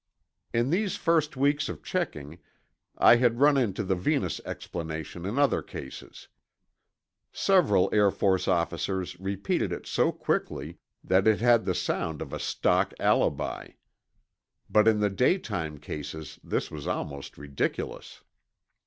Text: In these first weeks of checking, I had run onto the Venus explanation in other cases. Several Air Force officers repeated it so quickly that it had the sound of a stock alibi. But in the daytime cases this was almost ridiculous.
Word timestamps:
In 0.51 0.71
these 0.71 0.95
first 0.95 1.37
weeks 1.37 1.69
of 1.69 1.83
checking, 1.83 2.39
I 2.97 3.17
had 3.17 3.39
run 3.39 3.55
onto 3.55 3.83
the 3.83 3.93
Venus 3.93 4.39
explanation 4.45 5.27
in 5.27 5.37
other 5.37 5.61
cases. 5.61 6.27
Several 7.31 7.87
Air 7.93 8.09
Force 8.09 8.47
officers 8.47 9.19
repeated 9.19 9.71
it 9.71 9.85
so 9.85 10.11
quickly 10.11 10.79
that 11.03 11.27
it 11.27 11.39
had 11.39 11.65
the 11.65 11.75
sound 11.75 12.23
of 12.23 12.33
a 12.33 12.39
stock 12.39 12.95
alibi. 12.99 13.73
But 14.67 14.87
in 14.87 15.01
the 15.01 15.09
daytime 15.11 15.77
cases 15.77 16.39
this 16.43 16.71
was 16.71 16.87
almost 16.87 17.37
ridiculous. 17.37 18.23